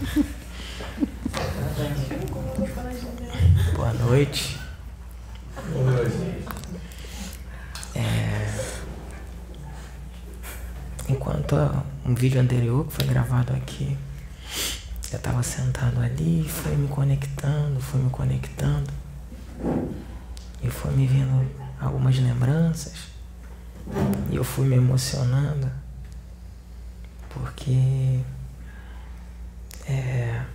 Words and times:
Boa 3.76 3.92
noite. 3.92 4.58
É... 7.94 8.50
Enquanto 11.08 11.56
um 12.06 12.14
vídeo 12.14 12.40
anterior 12.40 12.86
que 12.86 12.94
foi 12.94 13.04
gravado 13.04 13.52
aqui, 13.52 13.98
eu 15.12 15.18
estava 15.18 15.42
sentado 15.42 16.00
ali, 16.00 16.48
fui 16.48 16.74
me 16.76 16.88
conectando, 16.88 17.78
fui 17.80 18.00
me 18.00 18.08
conectando 18.10 18.90
e 20.62 20.70
foi 20.70 20.92
me 20.92 21.06
vindo 21.06 21.46
algumas 21.78 22.18
lembranças 22.18 23.10
e 24.30 24.36
eu 24.36 24.44
fui 24.44 24.66
me 24.66 24.76
emocionando 24.76 25.70
porque 27.28 28.22
é, 29.90 30.46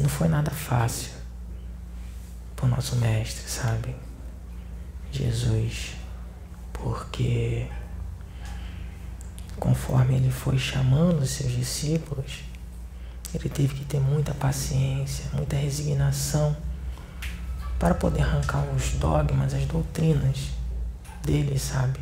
não 0.00 0.08
foi 0.08 0.28
nada 0.28 0.50
fácil 0.50 1.12
para 2.56 2.66
o 2.66 2.68
nosso 2.68 2.96
mestre, 2.96 3.48
sabe? 3.48 3.94
Jesus, 5.12 5.94
porque 6.72 7.68
conforme 9.58 10.16
ele 10.16 10.30
foi 10.30 10.58
chamando 10.58 11.20
os 11.20 11.30
seus 11.30 11.52
discípulos, 11.52 12.40
ele 13.34 13.48
teve 13.48 13.74
que 13.74 13.84
ter 13.84 14.00
muita 14.00 14.34
paciência, 14.34 15.26
muita 15.32 15.56
resignação 15.56 16.56
para 17.78 17.94
poder 17.94 18.22
arrancar 18.22 18.64
os 18.74 18.92
dogmas, 18.94 19.54
as 19.54 19.64
doutrinas 19.66 20.50
dele, 21.22 21.58
sabe? 21.58 22.00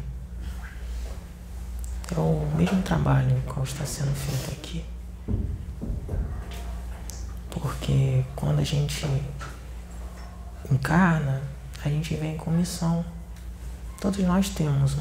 É 2.14 2.18
o 2.18 2.48
mesmo 2.56 2.82
trabalho 2.82 3.42
que 3.42 3.60
está 3.62 3.84
sendo 3.84 4.14
feito 4.14 4.52
aqui. 4.52 4.84
Porque 7.60 8.22
quando 8.34 8.58
a 8.58 8.64
gente 8.64 9.06
encarna, 10.70 11.42
a 11.84 11.88
gente 11.88 12.14
vem 12.14 12.36
com 12.36 12.50
missão. 12.50 13.04
Todos 14.00 14.18
nós 14.24 14.50
temos 14.50 14.96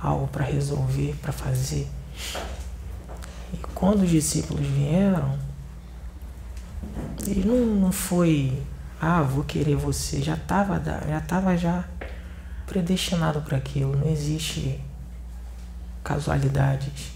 algo 0.00 0.26
para 0.28 0.44
resolver, 0.44 1.14
para 1.20 1.32
fazer. 1.32 1.86
E 3.52 3.56
quando 3.74 4.02
os 4.02 4.10
discípulos 4.10 4.66
vieram, 4.66 5.38
ele 7.26 7.44
não, 7.44 7.66
não 7.80 7.92
foi, 7.92 8.62
ah, 9.00 9.22
vou 9.22 9.44
querer 9.44 9.76
você, 9.76 10.22
já 10.22 10.34
estava 10.34 10.82
já 11.08 11.20
tava 11.20 11.56
já 11.56 11.84
predestinado 12.66 13.40
para 13.42 13.56
aquilo, 13.56 13.96
não 13.96 14.08
existe 14.08 14.80
casualidades. 16.02 17.12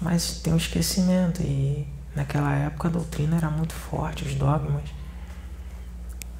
Mas 0.00 0.40
tem 0.40 0.52
um 0.52 0.56
esquecimento 0.56 1.42
e 1.42 1.86
naquela 2.18 2.52
época 2.52 2.88
a 2.88 2.90
doutrina 2.90 3.36
era 3.36 3.48
muito 3.48 3.72
forte, 3.72 4.24
os 4.24 4.34
dogmas, 4.34 4.90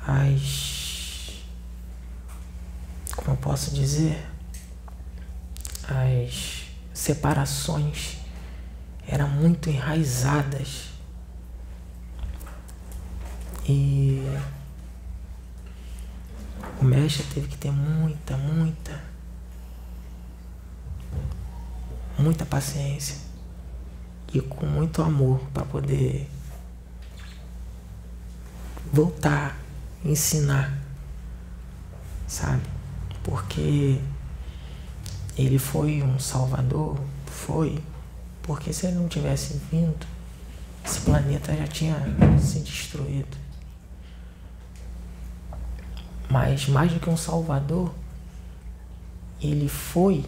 as 0.04 1.28
como 3.14 3.32
eu 3.32 3.36
posso 3.36 3.74
dizer, 3.74 4.26
as 5.84 6.64
separações 6.92 8.16
eram 9.06 9.28
muito 9.28 9.68
enraizadas. 9.70 10.88
E 13.68 14.22
o 16.80 16.84
mestre 16.84 17.24
teve 17.34 17.48
que 17.48 17.58
ter 17.58 17.70
muita, 17.70 18.36
muita, 18.36 19.02
muita 22.18 22.46
paciência 22.46 23.27
e 24.32 24.40
com 24.40 24.66
muito 24.66 25.02
amor 25.02 25.40
para 25.54 25.64
poder 25.64 26.28
voltar, 28.92 29.58
ensinar, 30.04 30.78
sabe? 32.26 32.62
Porque 33.22 33.98
ele 35.36 35.58
foi 35.58 36.02
um 36.02 36.18
salvador, 36.18 36.98
foi, 37.26 37.82
porque 38.42 38.72
se 38.72 38.86
ele 38.86 38.96
não 38.96 39.08
tivesse 39.08 39.60
vindo, 39.70 40.06
esse 40.84 41.00
planeta 41.00 41.54
já 41.54 41.66
tinha 41.66 41.96
se 42.40 42.60
destruído. 42.60 43.36
Mas 46.30 46.68
mais 46.68 46.92
do 46.92 47.00
que 47.00 47.08
um 47.08 47.16
salvador, 47.16 47.94
ele 49.40 49.68
foi 49.68 50.24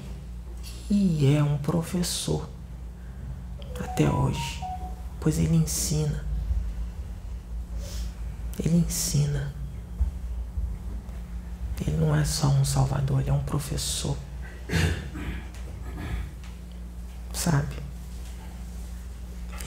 e 0.89 1.35
é 1.35 1.43
um 1.43 1.59
professor 1.59 2.49
até 3.83 4.11
hoje, 4.11 4.61
pois 5.19 5.39
ele 5.39 5.57
ensina. 5.57 6.25
Ele 8.59 8.77
ensina. 8.77 9.53
Ele 11.81 11.97
não 11.97 12.15
é 12.15 12.25
só 12.25 12.49
um 12.49 12.65
salvador, 12.65 13.21
ele 13.21 13.31
é 13.31 13.33
um 13.33 13.43
professor. 13.43 14.17
Sabe? 17.33 17.77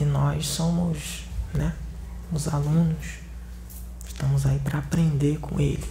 E 0.00 0.04
nós 0.04 0.46
somos, 0.46 1.24
né, 1.52 1.74
os 2.32 2.46
alunos. 2.46 3.18
Estamos 4.06 4.46
aí 4.46 4.58
para 4.60 4.78
aprender 4.78 5.38
com 5.38 5.60
ele. 5.60 5.84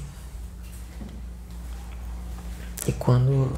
E 2.88 2.92
quando 2.94 3.58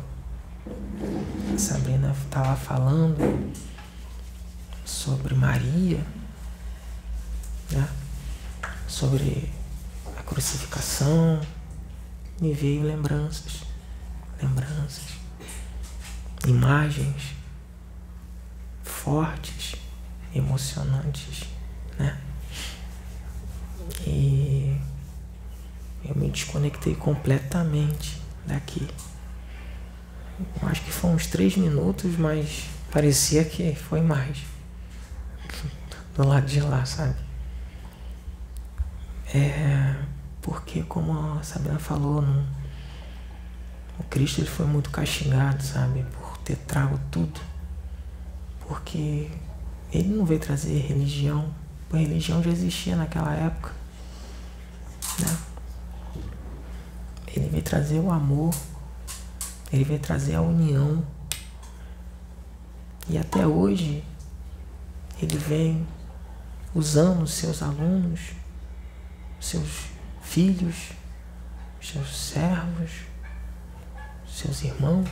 Sabrina 1.58 2.12
estava 2.12 2.56
falando 2.56 3.18
sobre 5.06 5.36
Maria, 5.36 6.04
né? 7.70 7.88
sobre 8.88 9.54
a 10.18 10.24
crucificação, 10.24 11.40
me 12.42 12.52
veio 12.54 12.82
lembranças, 12.82 13.62
lembranças, 14.42 15.04
imagens 16.48 17.36
fortes, 18.84 19.76
emocionantes, 20.34 21.44
né? 22.00 22.20
E 24.08 24.76
eu 26.04 26.16
me 26.16 26.32
desconectei 26.32 26.96
completamente 26.96 28.20
daqui. 28.48 28.88
Eu 30.62 30.68
acho 30.68 30.82
que 30.82 30.92
foi 30.92 31.12
uns 31.12 31.28
três 31.28 31.56
minutos, 31.56 32.18
mas 32.18 32.66
parecia 32.92 33.46
que 33.46 33.76
foi 33.76 34.02
mais. 34.02 34.55
Do 36.16 36.28
lado 36.28 36.46
de 36.46 36.62
lá, 36.62 36.86
sabe? 36.86 37.16
É, 39.34 39.96
porque, 40.42 40.84
como 40.84 41.38
a 41.38 41.44
Sabrina 41.44 41.78
falou, 41.78 42.22
não, 42.22 42.46
o 44.00 44.04
Cristo 44.04 44.40
ele 44.40 44.50
foi 44.50 44.66
muito 44.66 44.90
castigado, 44.90 45.62
sabe? 45.62 46.04
Por 46.04 46.38
ter 46.38 46.56
trago 46.56 47.00
tudo. 47.12 47.40
Porque 48.68 49.30
ele 49.92 50.10
não 50.10 50.26
veio 50.26 50.40
trazer 50.40 50.80
religião. 50.80 51.54
A 51.92 51.98
religião 51.98 52.42
já 52.42 52.50
existia 52.50 52.96
naquela 52.96 53.34
época. 53.34 53.72
Né? 55.20 55.38
Ele 57.36 57.50
veio 57.50 57.64
trazer 57.64 58.00
o 58.00 58.12
amor 58.12 58.54
ele 59.72 59.84
veio 59.84 60.00
trazer 60.00 60.36
a 60.36 60.42
união. 60.42 61.04
E 63.10 63.18
até 63.18 63.46
hoje, 63.46 64.04
ele 65.22 65.38
vem 65.38 65.86
usando 66.76 67.26
seus 67.26 67.64
alunos, 67.64 68.34
seus 69.40 69.88
filhos, 70.22 70.92
seus 71.82 72.16
servos, 72.16 72.92
seus 74.28 74.64
irmãos, 74.64 75.10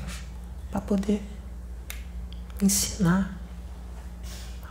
para 0.70 0.82
poder 0.82 1.24
ensinar 2.62 3.36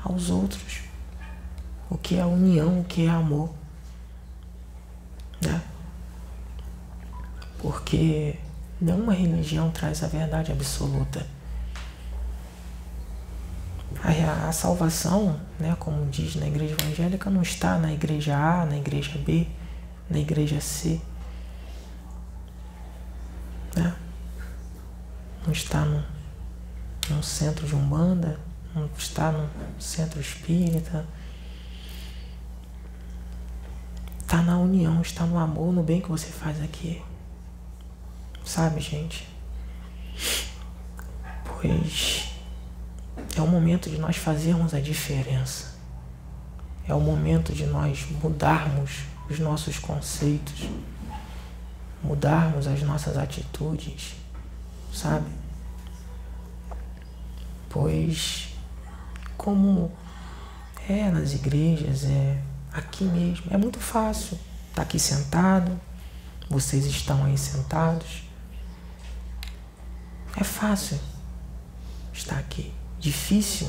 aos 0.05 0.31
outros 0.31 0.83
o 1.91 1.99
que 1.99 2.17
é 2.17 2.25
união, 2.25 2.81
o 2.81 2.85
que 2.85 3.07
é 3.07 3.11
amor. 3.11 3.53
Né? 5.41 5.61
Porque 7.59 8.39
Nenhuma 8.83 9.13
religião 9.13 9.71
traz 9.71 10.03
a 10.03 10.09
verdade 10.09 10.51
absoluta. 10.51 11.25
A, 14.03 14.49
a 14.49 14.53
salvação, 14.53 15.41
né, 15.59 15.77
como 15.79 16.07
diz 16.07 16.37
na 16.37 16.47
igreja 16.47 16.75
evangélica, 16.81 17.29
não 17.31 17.43
está 17.43 17.79
na 17.79 17.93
igreja 17.93 18.37
A, 18.37 18.65
na 18.65 18.77
igreja 18.77 19.19
B, 19.19 19.47
na 20.09 20.19
igreja 20.19 20.61
C. 20.61 21.01
Né? 23.77 23.95
Não 25.45 25.53
está 25.53 25.85
no, 25.85 26.05
no 27.11 27.23
centro 27.23 27.67
de 27.67 27.75
Umbanda, 27.75 28.39
não 28.75 28.89
está 28.97 29.31
no 29.31 29.49
centro 29.79 30.21
espírita. 30.21 31.07
Está 34.21 34.41
na 34.41 34.59
união, 34.59 35.03
está 35.03 35.25
no 35.27 35.39
amor, 35.39 35.73
no 35.73 35.83
bem 35.83 36.01
que 36.01 36.09
você 36.09 36.29
faz 36.29 36.63
aqui. 36.63 37.03
Sabe, 38.45 38.81
gente? 38.81 39.29
Pois 41.45 42.32
é 43.37 43.41
o 43.41 43.47
momento 43.47 43.89
de 43.89 43.99
nós 43.99 44.17
fazermos 44.17 44.75
a 44.75 44.81
diferença. 44.81 45.73
É 46.87 46.95
o 46.95 47.01
momento 47.01 47.53
de 47.53 47.65
nós 47.65 48.07
mudarmos 48.23 49.05
os 49.31 49.39
nossos 49.39 49.79
conceitos, 49.79 50.69
mudarmos 52.03 52.67
as 52.67 52.83
nossas 52.83 53.17
atitudes, 53.17 54.15
sabe? 54.93 55.31
Pois, 57.71 58.49
como 59.37 59.91
é 60.89 61.11
nas 61.11 61.33
igrejas, 61.33 62.05
é 62.05 62.43
aqui 62.73 63.05
mesmo, 63.05 63.47
é 63.51 63.57
muito 63.57 63.79
fácil. 63.79 64.39
Tá 64.75 64.83
aqui 64.83 64.99
sentado, 64.99 65.81
vocês 66.51 66.85
estão 66.85 67.25
aí 67.25 67.39
sentados. 67.39 68.25
É 70.37 70.45
fácil 70.45 70.99
estar 72.13 72.39
aqui. 72.39 72.73
Difícil 73.03 73.69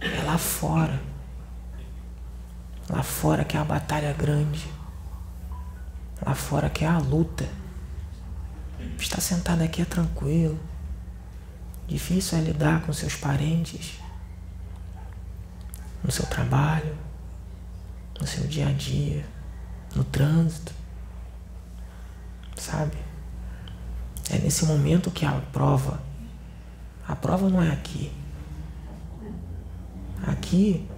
é 0.00 0.22
lá 0.22 0.38
fora. 0.38 1.02
Lá 2.88 3.02
fora 3.02 3.44
que 3.44 3.56
é 3.56 3.60
a 3.60 3.64
batalha 3.64 4.12
grande. 4.12 4.64
Lá 6.24 6.32
fora 6.32 6.70
que 6.70 6.84
é 6.84 6.88
a 6.88 6.98
luta. 6.98 7.48
Estar 8.96 9.20
sentado 9.20 9.62
aqui 9.62 9.82
é 9.82 9.84
tranquilo. 9.84 10.56
Difícil 11.88 12.38
é 12.38 12.42
lidar 12.42 12.82
com 12.82 12.92
seus 12.92 13.16
parentes, 13.16 13.98
no 16.04 16.12
seu 16.12 16.24
trabalho, 16.26 16.96
no 18.20 18.26
seu 18.26 18.46
dia 18.46 18.68
a 18.68 18.72
dia, 18.72 19.26
no 19.96 20.04
trânsito. 20.04 20.72
Sabe? 22.56 22.96
É 24.30 24.38
nesse 24.38 24.64
momento 24.64 25.10
que 25.10 25.26
a 25.26 25.32
prova, 25.52 26.00
a 27.06 27.16
prova 27.16 27.48
não 27.48 27.62
é 27.62 27.70
aqui. 27.70 28.12
Aqui 30.26 30.88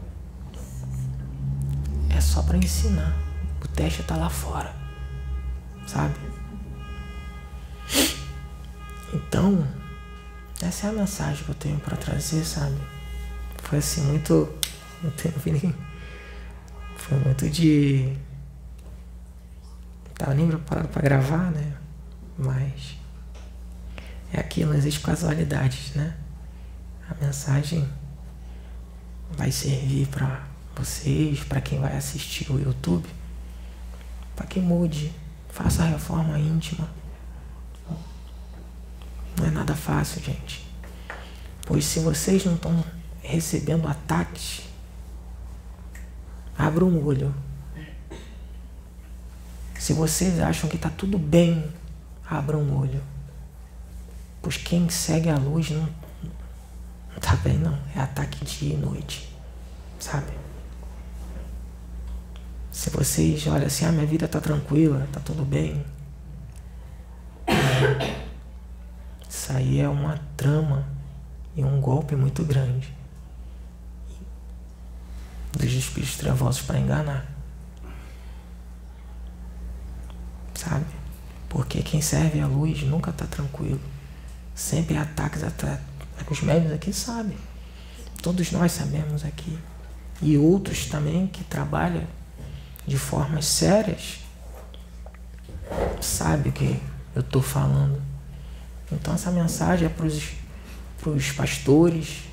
é 2.10 2.20
só 2.20 2.42
para 2.42 2.58
ensinar. 2.58 3.16
O 3.62 3.68
teste 3.68 4.02
está 4.02 4.16
lá 4.16 4.28
fora. 4.28 4.74
Sabe? 5.86 6.14
Então, 9.12 9.66
essa 10.60 10.86
é 10.86 10.90
a 10.90 10.92
mensagem 10.92 11.44
que 11.44 11.50
eu 11.50 11.54
tenho 11.54 11.78
para 11.78 11.96
trazer, 11.96 12.44
sabe? 12.44 12.76
Foi 13.62 13.78
assim, 13.78 14.02
muito. 14.02 14.48
Não 15.02 15.10
tenho 15.10 15.34
nem. 15.46 15.74
Foi 16.96 17.18
muito 17.18 17.48
de. 17.48 18.16
Não 20.06 20.14
tava 20.14 20.34
nem 20.34 20.48
preparado 20.48 20.88
para 20.88 21.02
gravar, 21.02 21.50
né? 21.50 21.74
Mas. 22.38 23.03
É 24.34 24.40
aquilo, 24.40 24.72
não 24.72 24.76
existe 24.76 24.98
casualidades, 24.98 25.94
né? 25.94 26.12
A 27.08 27.14
mensagem 27.24 27.88
vai 29.30 29.52
servir 29.52 30.08
para 30.08 30.44
vocês, 30.74 31.44
para 31.44 31.60
quem 31.60 31.78
vai 31.78 31.96
assistir 31.96 32.50
o 32.50 32.58
YouTube, 32.58 33.08
para 34.34 34.44
que 34.44 34.58
mude, 34.58 35.12
faça 35.48 35.84
a 35.84 35.86
reforma 35.86 36.36
íntima. 36.36 36.90
Não 39.38 39.46
é 39.46 39.50
nada 39.50 39.76
fácil, 39.76 40.20
gente. 40.20 40.68
Pois 41.64 41.84
se 41.84 42.00
vocês 42.00 42.44
não 42.44 42.56
estão 42.56 42.84
recebendo 43.22 43.86
ataques, 43.86 44.62
abra 46.58 46.84
um 46.84 47.06
olho. 47.06 47.32
Se 49.78 49.92
vocês 49.92 50.40
acham 50.40 50.68
que 50.68 50.74
está 50.74 50.90
tudo 50.90 51.18
bem, 51.18 51.72
abra 52.28 52.58
um 52.58 52.76
olho. 52.76 53.13
Pois 54.44 54.58
quem 54.58 54.90
segue 54.90 55.30
a 55.30 55.38
luz 55.38 55.70
não, 55.70 55.88
não 57.10 57.18
tá 57.18 57.34
bem, 57.36 57.56
não. 57.56 57.78
É 57.96 58.00
ataque 58.00 58.44
dia 58.44 58.74
e 58.74 58.76
noite. 58.76 59.34
Sabe? 59.98 60.30
Se 62.70 62.90
vocês 62.90 63.46
olham 63.46 63.66
assim, 63.66 63.86
ah, 63.86 63.92
minha 63.92 64.04
vida 64.04 64.28
tá 64.28 64.42
tranquila, 64.42 65.08
tá 65.10 65.18
tudo 65.18 65.46
bem. 65.46 65.82
Isso 69.26 69.50
aí 69.50 69.80
é 69.80 69.88
uma 69.88 70.20
trama 70.36 70.86
e 71.56 71.64
um 71.64 71.80
golpe 71.80 72.14
muito 72.14 72.44
grande 72.44 72.92
dos 75.52 75.72
espíritos 75.72 76.18
trevosos 76.18 76.60
para 76.60 76.78
enganar. 76.78 77.26
Sabe? 80.54 80.84
Porque 81.48 81.82
quem 81.82 82.02
serve 82.02 82.42
a 82.42 82.46
luz 82.46 82.82
nunca 82.82 83.08
está 83.08 83.24
tranquilo. 83.24 83.93
Sempre 84.54 84.96
ataques 84.96 85.42
atrás. 85.42 85.80
Os 86.30 86.40
médios 86.40 86.72
aqui 86.72 86.92
sabem. 86.92 87.36
Todos 88.22 88.50
nós 88.52 88.72
sabemos 88.72 89.24
aqui. 89.24 89.58
E 90.22 90.38
outros 90.38 90.86
também 90.86 91.26
que 91.26 91.42
trabalham 91.44 92.06
de 92.86 92.96
formas 92.96 93.46
sérias 93.46 94.20
sabe 96.00 96.50
o 96.50 96.52
que 96.52 96.80
eu 97.14 97.20
estou 97.20 97.42
falando. 97.42 98.00
Então 98.92 99.14
essa 99.14 99.30
mensagem 99.30 99.86
é 99.86 99.88
para 99.88 100.06
os 101.10 101.32
pastores, 101.32 102.24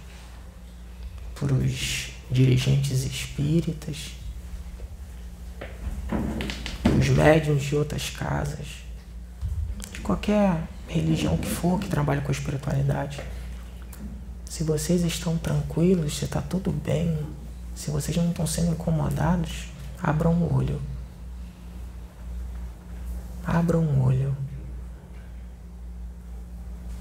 para 1.35 1.53
os 1.53 2.11
dirigentes 2.29 3.03
espíritas, 3.03 4.11
os 6.99 7.09
médiums 7.09 7.63
de 7.63 7.75
outras 7.75 8.09
casas, 8.09 8.67
de 9.91 9.99
qualquer 10.01 10.67
religião 10.91 11.37
que 11.37 11.47
for 11.47 11.79
que 11.79 11.87
trabalhe 11.87 12.21
com 12.21 12.31
espiritualidade. 12.31 13.21
Se 14.45 14.63
vocês 14.63 15.03
estão 15.03 15.37
tranquilos, 15.37 16.17
se 16.17 16.25
está 16.25 16.41
tudo 16.41 16.71
bem, 16.71 17.17
se 17.73 17.89
vocês 17.89 18.15
não 18.17 18.29
estão 18.29 18.45
sendo 18.45 18.71
incomodados, 18.73 19.67
abram 20.03 20.33
o 20.33 20.53
olho. 20.53 20.81
Abram 23.45 23.81
o 23.81 24.03
olho. 24.03 24.35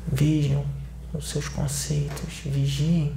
Vejam 0.07 0.65
os 1.13 1.29
seus 1.29 1.49
conceitos, 1.49 2.41
vigiem. 2.45 3.15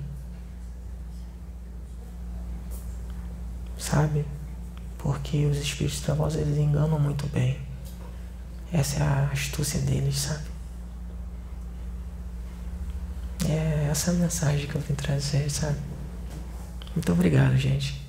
Sabe? 3.77 4.25
Porque 4.97 5.45
os 5.45 5.57
espíritos 5.57 5.99
trevosos 6.01 6.41
eles 6.41 6.57
enganam 6.57 6.99
muito 6.99 7.27
bem. 7.27 7.59
Essa 8.71 9.03
é 9.03 9.03
a 9.03 9.29
astúcia 9.31 9.79
deles, 9.81 10.17
sabe? 10.17 10.52
Essa 13.93 14.11
mensagem 14.11 14.65
que 14.65 14.73
eu 14.73 14.81
vim 14.81 14.95
trazer, 14.95 15.47
sabe? 15.51 15.77
Muito 16.95 17.11
obrigado, 17.11 17.55
gente. 17.55 18.02